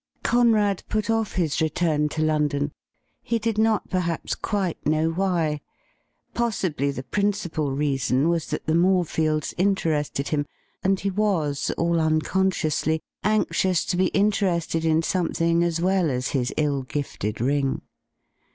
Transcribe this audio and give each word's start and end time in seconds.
Cone 0.23 0.55
AD 0.55 0.81
put 0.89 1.11
off 1.11 1.33
his 1.33 1.61
return 1.61 2.09
to 2.09 2.23
London, 2.23 2.71
he 3.21 3.37
did 3.37 3.59
not 3.59 3.87
perhaps 3.91 4.33
quite 4.33 4.83
know 4.83 5.11
why. 5.11 5.61
Possibly 6.33 6.89
the 6.89 7.03
principal 7.03 7.71
reason 7.73 8.27
was 8.27 8.47
that 8.47 8.65
the 8.65 8.73
Morefields 8.73 9.53
interested 9.59 10.29
him, 10.29 10.47
and 10.83 10.99
he 10.99 11.11
was, 11.11 11.69
all 11.77 11.99
unconsciously, 11.99 12.99
anxious 13.23 13.85
to 13.85 13.95
be 13.95 14.07
interested 14.07 14.85
in 14.85 15.03
something 15.03 15.63
as 15.63 15.79
well 15.79 16.09
as 16.09 16.29
his 16.29 16.51
ill 16.57 16.81
gifted 16.81 17.39
ring. 17.39 17.81